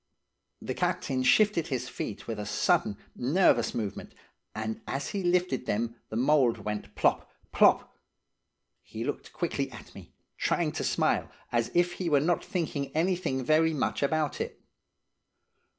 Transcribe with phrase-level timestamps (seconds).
[0.63, 4.15] "The captain shifted his feet with a sudden, nervous movement,
[4.55, 7.95] and as he lifted them the mould went plop, plop!
[8.81, 13.43] He looked quickly at me, trying to smile, as if he were not thinking anything
[13.43, 14.59] very much about it.